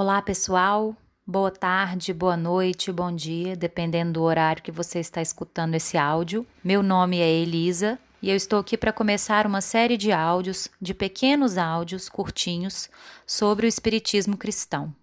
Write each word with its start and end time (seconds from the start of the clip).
Olá, 0.00 0.22
pessoal. 0.22 0.94
Boa 1.26 1.50
tarde, 1.50 2.14
boa 2.14 2.36
noite, 2.36 2.92
bom 2.92 3.12
dia, 3.12 3.56
dependendo 3.56 4.12
do 4.12 4.22
horário 4.22 4.62
que 4.62 4.70
você 4.70 5.00
está 5.00 5.20
escutando 5.20 5.74
esse 5.74 5.98
áudio. 5.98 6.46
Meu 6.62 6.84
nome 6.84 7.18
é 7.18 7.28
Elisa 7.28 7.98
e 8.22 8.30
eu 8.30 8.36
estou 8.36 8.60
aqui 8.60 8.78
para 8.78 8.92
começar 8.92 9.44
uma 9.44 9.60
série 9.60 9.96
de 9.96 10.12
áudios, 10.12 10.70
de 10.80 10.94
pequenos 10.94 11.58
áudios 11.58 12.08
curtinhos, 12.08 12.88
sobre 13.26 13.66
o 13.66 13.68
Espiritismo 13.68 14.36
cristão. 14.36 14.94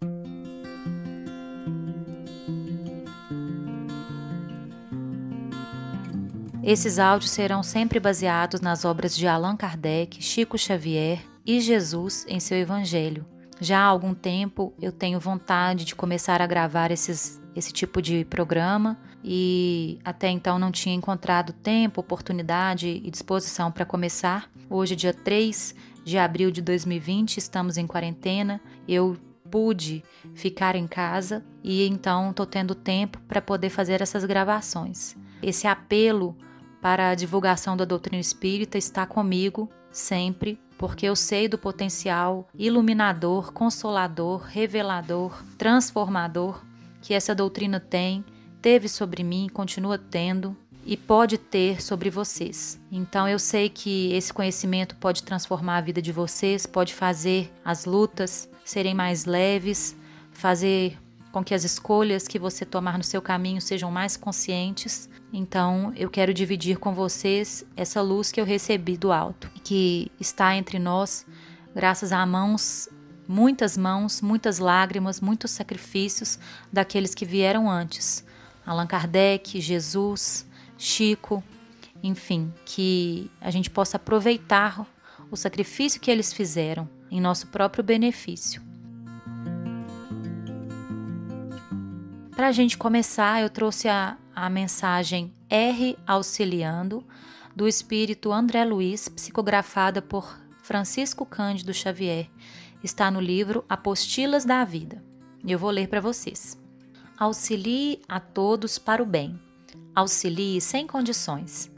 Esses 6.63 6.99
áudios 6.99 7.31
serão 7.31 7.63
sempre 7.63 7.99
baseados 7.99 8.61
nas 8.61 8.85
obras 8.85 9.13
de 9.13 9.27
Allan 9.27 9.57
Kardec, 9.57 10.23
Chico 10.23 10.57
Xavier 10.57 11.19
e 11.45 11.59
Jesus 11.59 12.25
em 12.29 12.39
seu 12.39 12.57
Evangelho 12.57 13.34
já 13.59 13.79
há 13.79 13.85
algum 13.85 14.13
tempo 14.13 14.73
eu 14.81 14.91
tenho 14.91 15.19
vontade 15.19 15.85
de 15.85 15.95
começar 15.95 16.41
a 16.41 16.47
gravar 16.47 16.91
esses, 16.91 17.41
esse 17.55 17.71
tipo 17.71 18.01
de 18.01 18.25
programa 18.25 18.97
e 19.23 19.97
até 20.03 20.29
então 20.29 20.59
não 20.59 20.71
tinha 20.71 20.93
encontrado 20.93 21.53
tempo, 21.53 22.01
oportunidade 22.01 23.01
e 23.03 23.09
disposição 23.09 23.71
para 23.71 23.85
começar. 23.85 24.49
Hoje, 24.69 24.95
dia 24.95 25.13
3 25.13 25.73
de 26.03 26.17
abril 26.17 26.51
de 26.51 26.61
2020, 26.61 27.37
estamos 27.37 27.77
em 27.77 27.87
quarentena. 27.87 28.61
Eu 28.87 29.17
pude 29.49 30.03
ficar 30.33 30.75
em 30.75 30.85
casa 30.85 31.43
e 31.63 31.87
então 31.87 32.31
estou 32.31 32.45
tendo 32.45 32.75
tempo 32.75 33.19
para 33.27 33.41
poder 33.41 33.69
fazer 33.69 34.01
essas 34.01 34.25
gravações. 34.25 35.15
Esse 35.41 35.65
apelo 35.65 36.37
para 36.81 37.09
a 37.09 37.15
divulgação 37.15 37.75
da 37.75 37.85
doutrina 37.85 38.21
espírita 38.21 38.77
está 38.77 39.07
comigo 39.07 39.69
sempre 39.97 40.59
porque 40.77 41.05
eu 41.05 41.15
sei 41.15 41.47
do 41.47 41.57
potencial 41.57 42.47
iluminador, 42.53 43.53
consolador, 43.53 44.41
revelador, 44.41 45.41
transformador 45.57 46.61
que 47.01 47.13
essa 47.13 47.33
doutrina 47.33 47.79
tem, 47.79 48.25
teve 48.61 48.89
sobre 48.89 49.23
mim, 49.23 49.47
continua 49.47 49.97
tendo 49.97 50.55
e 50.85 50.97
pode 50.97 51.37
ter 51.37 51.81
sobre 51.81 52.09
vocês. 52.09 52.79
Então 52.91 53.27
eu 53.27 53.39
sei 53.39 53.69
que 53.69 54.11
esse 54.13 54.33
conhecimento 54.33 54.95
pode 54.97 55.23
transformar 55.23 55.77
a 55.77 55.81
vida 55.81 56.01
de 56.01 56.11
vocês, 56.11 56.65
pode 56.65 56.93
fazer 56.93 57.51
as 57.63 57.85
lutas 57.85 58.49
serem 58.65 58.93
mais 58.93 59.25
leves, 59.25 59.95
fazer 60.31 60.97
com 61.35 61.43
que 61.43 61.53
as 61.53 61.63
escolhas 61.63 62.27
que 62.27 62.39
você 62.39 62.65
tomar 62.65 62.97
no 62.97 63.03
seu 63.03 63.21
caminho 63.21 63.61
sejam 63.61 63.91
mais 63.91 64.17
conscientes 64.17 65.09
então, 65.37 65.91
eu 65.97 66.09
quero 66.09 66.33
dividir 66.33 66.77
com 66.77 66.93
vocês 66.93 67.65
essa 67.75 68.01
luz 68.01 68.31
que 68.31 68.39
eu 68.39 68.45
recebi 68.45 68.95
do 68.95 69.11
alto, 69.11 69.51
que 69.65 70.09
está 70.17 70.55
entre 70.55 70.79
nós, 70.79 71.25
graças 71.75 72.13
a 72.13 72.25
mãos, 72.25 72.87
muitas 73.27 73.75
mãos, 73.75 74.21
muitas 74.21 74.59
lágrimas, 74.59 75.19
muitos 75.19 75.51
sacrifícios 75.51 76.39
daqueles 76.71 77.13
que 77.13 77.25
vieram 77.25 77.69
antes. 77.69 78.23
Allan 78.65 78.87
Kardec, 78.87 79.59
Jesus, 79.59 80.47
Chico, 80.77 81.43
enfim, 82.01 82.53
que 82.63 83.29
a 83.41 83.51
gente 83.51 83.69
possa 83.69 83.97
aproveitar 83.97 84.87
o 85.29 85.35
sacrifício 85.35 85.99
que 85.99 86.09
eles 86.09 86.31
fizeram 86.31 86.87
em 87.11 87.19
nosso 87.19 87.47
próprio 87.47 87.83
benefício. 87.83 88.61
Para 92.35 92.47
a 92.47 92.51
gente 92.51 92.77
começar, 92.77 93.41
eu 93.41 93.49
trouxe 93.49 93.87
a, 93.87 94.17
a 94.35 94.49
mensagem 94.49 95.33
R 95.49 95.97
Auxiliando, 96.05 97.01
do 97.55 97.65
espírito 97.65 98.33
André 98.33 98.65
Luiz, 98.65 99.07
psicografada 99.07 100.01
por 100.01 100.37
Francisco 100.61 101.25
Cândido 101.25 101.73
Xavier. 101.73 102.29
Está 102.83 103.09
no 103.09 103.21
livro 103.21 103.63
Apostilas 103.69 104.43
da 104.43 104.65
Vida. 104.65 105.01
Eu 105.47 105.57
vou 105.57 105.69
ler 105.69 105.87
para 105.87 106.01
vocês. 106.01 106.59
Auxilie 107.17 108.01
a 108.05 108.19
todos 108.19 108.77
para 108.77 109.01
o 109.01 109.05
bem. 109.05 109.39
Auxilie 109.95 110.59
sem 110.59 110.85
condições. 110.85 111.71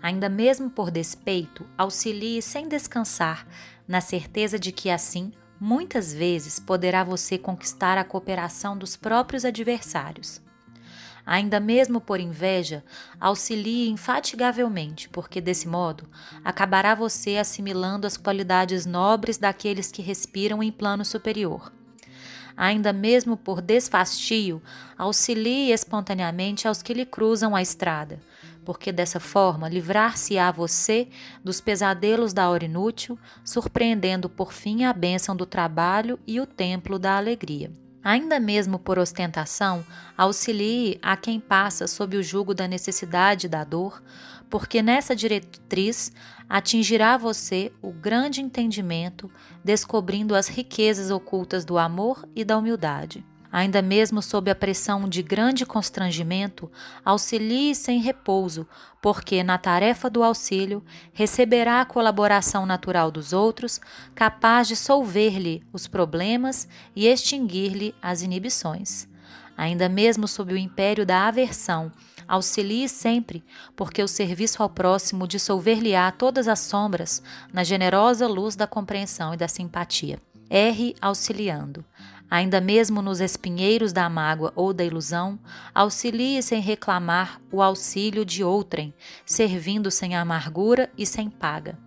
Ainda 0.00 0.28
mesmo 0.28 0.70
por 0.70 0.92
despeito, 0.92 1.66
auxilie 1.76 2.40
sem 2.40 2.68
descansar, 2.68 3.48
na 3.88 4.00
certeza 4.00 4.60
de 4.60 4.70
que 4.70 4.90
assim, 4.90 5.32
muitas 5.60 6.12
vezes, 6.12 6.58
poderá 6.58 7.04
você 7.04 7.38
conquistar 7.38 7.98
a 7.98 8.04
cooperação 8.04 8.76
dos 8.76 8.96
próprios 8.96 9.44
adversários 9.44 10.42
ainda 11.26 11.58
mesmo 11.58 12.00
por 12.00 12.20
inveja, 12.20 12.84
auxilie 13.18 13.88
infatigavelmente, 13.88 15.08
porque 15.08 15.40
desse 15.40 15.66
modo 15.66 16.06
acabará 16.44 16.94
você 16.94 17.36
assimilando 17.36 18.06
as 18.06 18.16
qualidades 18.16 18.84
nobres 18.84 19.38
daqueles 19.38 19.90
que 19.90 20.02
respiram 20.02 20.62
em 20.62 20.70
plano 20.70 21.04
superior. 21.04 21.72
Ainda 22.56 22.92
mesmo 22.92 23.36
por 23.36 23.60
desfastio, 23.60 24.62
auxilie 24.96 25.72
espontaneamente 25.72 26.68
aos 26.68 26.82
que 26.82 26.94
lhe 26.94 27.04
cruzam 27.04 27.54
a 27.56 27.60
estrada, 27.60 28.20
porque 28.64 28.92
dessa 28.92 29.18
forma 29.18 29.68
livrar-se-á 29.68 30.50
você 30.52 31.08
dos 31.42 31.60
pesadelos 31.60 32.32
da 32.32 32.48
hora 32.48 32.64
inútil, 32.64 33.18
surpreendendo 33.44 34.28
por 34.28 34.52
fim 34.52 34.84
a 34.84 34.92
bênção 34.92 35.34
do 35.34 35.44
trabalho 35.44 36.18
e 36.26 36.40
o 36.40 36.46
templo 36.46 36.98
da 36.98 37.16
alegria. 37.16 37.72
Ainda 38.04 38.38
mesmo 38.38 38.78
por 38.78 38.98
ostentação, 38.98 39.82
auxilie 40.16 40.98
a 41.02 41.16
quem 41.16 41.40
passa 41.40 41.86
sob 41.86 42.18
o 42.18 42.22
jugo 42.22 42.54
da 42.54 42.68
necessidade 42.68 43.46
e 43.46 43.48
da 43.48 43.64
dor, 43.64 44.02
porque 44.54 44.80
nessa 44.80 45.16
diretriz 45.16 46.12
atingirá 46.48 47.16
você 47.16 47.72
o 47.82 47.90
grande 47.90 48.40
entendimento, 48.40 49.28
descobrindo 49.64 50.32
as 50.32 50.46
riquezas 50.46 51.10
ocultas 51.10 51.64
do 51.64 51.76
amor 51.76 52.24
e 52.36 52.44
da 52.44 52.56
humildade 52.56 53.26
ainda 53.50 53.80
mesmo 53.80 54.20
sob 54.20 54.50
a 54.50 54.54
pressão 54.54 55.08
de 55.08 55.22
grande 55.22 55.64
constrangimento, 55.64 56.68
auxilie 57.04 57.72
sem 57.72 58.00
repouso, 58.00 58.66
porque 59.00 59.44
na 59.44 59.56
tarefa 59.56 60.10
do 60.10 60.24
auxílio 60.24 60.84
receberá 61.12 61.80
a 61.80 61.84
colaboração 61.84 62.66
natural 62.66 63.12
dos 63.12 63.32
outros, 63.32 63.80
capaz 64.12 64.66
de 64.66 64.74
solver-lhe 64.74 65.62
os 65.72 65.86
problemas 65.86 66.66
e 66.96 67.06
extinguir-lhe 67.06 67.94
as 68.02 68.22
inibições. 68.22 69.06
Ainda 69.56 69.88
mesmo 69.88 70.26
sob 70.26 70.52
o 70.52 70.56
império 70.56 71.06
da 71.06 71.28
aversão, 71.28 71.92
auxilie 72.26 72.88
sempre, 72.88 73.44
porque 73.76 74.02
o 74.02 74.08
serviço 74.08 74.62
ao 74.62 74.68
próximo 74.68 75.26
dissolver-lhe-á 75.26 76.10
todas 76.10 76.48
as 76.48 76.60
sombras 76.60 77.22
na 77.52 77.64
generosa 77.64 78.26
luz 78.26 78.56
da 78.56 78.66
compreensão 78.66 79.34
e 79.34 79.36
da 79.36 79.48
simpatia. 79.48 80.20
R 80.50 80.94
auxiliando 81.00 81.84
ainda 82.34 82.60
mesmo 82.60 83.00
nos 83.00 83.20
espinheiros 83.20 83.92
da 83.92 84.08
mágoa 84.08 84.52
ou 84.56 84.72
da 84.72 84.84
ilusão, 84.84 85.38
auxilie 85.72 86.42
sem 86.42 86.60
reclamar 86.60 87.40
o 87.52 87.62
auxílio 87.62 88.24
de 88.24 88.42
outrem, 88.42 88.92
servindo 89.24 89.88
sem 89.88 90.16
amargura 90.16 90.90
e 90.98 91.06
sem 91.06 91.30
paga. 91.30 91.78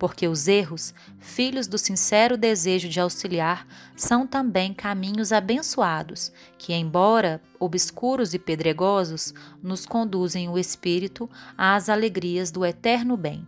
Porque 0.00 0.26
os 0.26 0.48
erros, 0.48 0.92
filhos 1.18 1.68
do 1.68 1.78
sincero 1.78 2.36
desejo 2.36 2.88
de 2.88 2.98
auxiliar, 2.98 3.66
são 3.94 4.26
também 4.26 4.74
caminhos 4.74 5.30
abençoados, 5.30 6.32
que, 6.58 6.72
embora 6.72 7.40
obscuros 7.60 8.34
e 8.34 8.38
pedregosos, 8.38 9.34
nos 9.62 9.86
conduzem 9.86 10.48
o 10.48 10.58
espírito 10.58 11.30
às 11.56 11.88
alegrias 11.88 12.50
do 12.50 12.64
eterno 12.64 13.14
bem. 13.16 13.46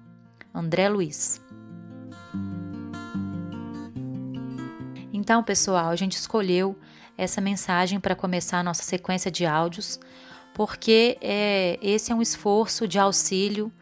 André 0.54 0.90
Luiz 0.90 1.40
Então, 5.22 5.42
pessoal, 5.42 5.88
a 5.88 5.96
gente 5.96 6.16
escolheu 6.16 6.76
essa 7.16 7.40
mensagem 7.40 8.00
para 8.00 8.16
começar 8.16 8.58
a 8.58 8.62
nossa 8.62 8.82
sequência 8.82 9.30
de 9.30 9.46
áudios, 9.46 10.00
porque 10.52 11.16
é, 11.20 11.78
esse 11.80 12.10
é 12.10 12.14
um 12.14 12.20
esforço 12.20 12.88
de 12.88 12.98
auxílio. 12.98 13.72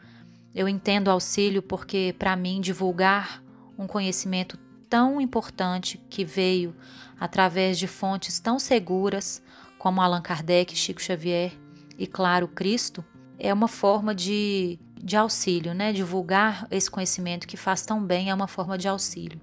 Eu 0.55 0.69
entendo 0.69 1.11
auxílio 1.11 1.62
porque, 1.62 2.15
para 2.19 2.34
mim, 2.37 2.61
divulgar 2.61 3.43
um 3.78 3.87
conhecimento 3.87 4.59
tão 4.88 5.21
importante 5.21 6.00
que 6.11 6.25
veio 6.25 6.75
através 7.19 7.78
de 7.78 7.87
fontes 7.87 8.41
tão 8.41 8.59
seguras 8.59 9.43
como 9.79 10.00
Allan 10.00 10.20
Kardec, 10.20 10.76
Chico 10.76 11.00
Xavier 11.00 11.52
e, 11.97 12.06
claro, 12.06 12.49
Cristo, 12.49 13.05
é 13.38 13.55
uma 13.55 13.69
forma 13.69 14.14
de, 14.14 14.79
de 14.97 15.17
auxílio, 15.17 15.73
né? 15.73 15.93
Divulgar 15.93 16.67
esse 16.70 16.91
conhecimento 16.91 17.46
que 17.46 17.56
faz 17.56 17.82
tão 17.87 18.05
bem 18.05 18.31
é 18.31 18.35
uma 18.35 18.49
forma 18.49 18.76
de 18.76 18.88
auxílio. 18.88 19.41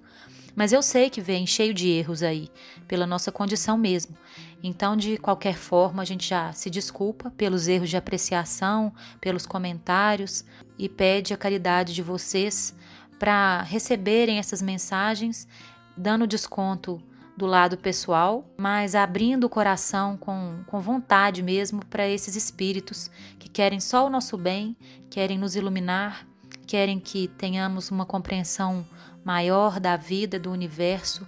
Mas 0.56 0.74
eu 0.74 0.82
sei 0.82 1.10
que 1.10 1.22
vem 1.22 1.46
cheio 1.46 1.74
de 1.74 1.88
erros 1.88 2.24
aí, 2.24 2.50
pela 2.88 3.06
nossa 3.06 3.32
condição 3.32 3.78
mesmo. 3.78 4.18
Então, 4.64 4.96
de 4.98 5.18
qualquer 5.18 5.56
forma, 5.56 6.02
a 6.02 6.06
gente 6.06 6.28
já 6.28 6.52
se 6.52 6.70
desculpa 6.70 7.32
pelos 7.32 7.68
erros 7.68 7.90
de 7.90 7.98
apreciação, 7.98 8.92
pelos 9.22 9.46
comentários 9.46 10.44
e 10.78 10.90
pede 10.90 11.34
a 11.34 11.38
caridade 11.38 11.94
de 11.94 12.02
vocês 12.02 12.76
para 13.20 13.62
receberem 13.64 14.40
essas 14.40 14.62
mensagens, 14.62 15.48
dando 15.96 16.28
desconto 16.28 17.02
do 17.36 17.46
lado 17.46 17.78
pessoal, 17.78 18.50
mas 18.58 18.96
abrindo 18.96 19.44
o 19.44 19.50
coração 19.50 20.18
com, 20.18 20.64
com 20.66 20.80
vontade 20.80 21.44
mesmo 21.44 21.86
para 21.86 22.08
esses 22.08 22.36
espíritos 22.36 23.12
que 23.38 23.48
querem 23.48 23.80
só 23.80 24.08
o 24.08 24.10
nosso 24.10 24.38
bem, 24.38 24.76
querem 25.08 25.38
nos 25.38 25.56
iluminar, 25.56 26.28
querem 26.66 27.00
que 27.00 27.28
tenhamos 27.28 27.92
uma 27.92 28.08
compreensão 28.08 28.86
maior 29.24 29.80
da 29.80 29.96
vida, 29.96 30.40
do 30.40 30.52
universo, 30.52 31.28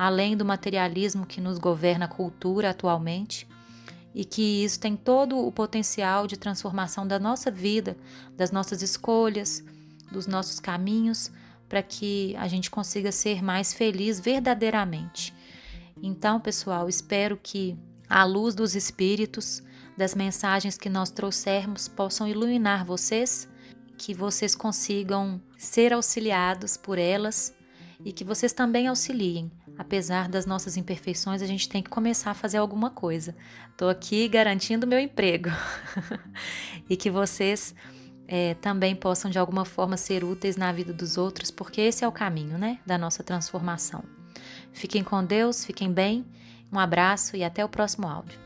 além 0.00 0.34
do 0.34 0.46
materialismo 0.46 1.26
que 1.26 1.42
nos 1.42 1.58
governa 1.58 2.06
a 2.06 2.08
cultura 2.08 2.70
atualmente, 2.70 3.46
e 4.14 4.24
que 4.24 4.64
isso 4.64 4.80
tem 4.80 4.96
todo 4.96 5.36
o 5.36 5.52
potencial 5.52 6.26
de 6.26 6.38
transformação 6.38 7.06
da 7.06 7.18
nossa 7.18 7.50
vida, 7.50 7.98
das 8.34 8.50
nossas 8.50 8.80
escolhas, 8.80 9.62
dos 10.10 10.26
nossos 10.26 10.58
caminhos, 10.58 11.30
para 11.68 11.82
que 11.82 12.34
a 12.38 12.48
gente 12.48 12.70
consiga 12.70 13.12
ser 13.12 13.42
mais 13.42 13.74
feliz 13.74 14.18
verdadeiramente. 14.18 15.34
Então, 16.02 16.40
pessoal, 16.40 16.88
espero 16.88 17.36
que 17.36 17.76
a 18.08 18.24
luz 18.24 18.54
dos 18.54 18.74
espíritos, 18.74 19.62
das 19.98 20.14
mensagens 20.14 20.78
que 20.78 20.88
nós 20.88 21.10
trouxermos, 21.10 21.88
possam 21.88 22.26
iluminar 22.26 22.86
vocês, 22.86 23.46
que 23.98 24.14
vocês 24.14 24.54
consigam 24.54 25.38
ser 25.58 25.92
auxiliados 25.92 26.78
por 26.78 26.96
elas 26.96 27.54
e 28.02 28.14
que 28.14 28.24
vocês 28.24 28.54
também 28.54 28.86
auxiliem. 28.86 29.52
Apesar 29.80 30.28
das 30.28 30.44
nossas 30.44 30.76
imperfeições, 30.76 31.40
a 31.40 31.46
gente 31.46 31.66
tem 31.66 31.82
que 31.82 31.88
começar 31.88 32.32
a 32.32 32.34
fazer 32.34 32.58
alguma 32.58 32.90
coisa. 32.90 33.34
Estou 33.70 33.88
aqui 33.88 34.28
garantindo 34.28 34.86
meu 34.86 35.00
emprego 35.00 35.48
e 36.86 36.98
que 36.98 37.10
vocês 37.10 37.74
é, 38.28 38.52
também 38.52 38.94
possam 38.94 39.30
de 39.30 39.38
alguma 39.38 39.64
forma 39.64 39.96
ser 39.96 40.22
úteis 40.22 40.54
na 40.54 40.70
vida 40.70 40.92
dos 40.92 41.16
outros, 41.16 41.50
porque 41.50 41.80
esse 41.80 42.04
é 42.04 42.08
o 42.08 42.12
caminho, 42.12 42.58
né, 42.58 42.78
da 42.84 42.98
nossa 42.98 43.24
transformação. 43.24 44.04
Fiquem 44.70 45.02
com 45.02 45.24
Deus, 45.24 45.64
fiquem 45.64 45.90
bem, 45.90 46.26
um 46.70 46.78
abraço 46.78 47.34
e 47.34 47.42
até 47.42 47.64
o 47.64 47.68
próximo 47.68 48.06
áudio. 48.06 48.38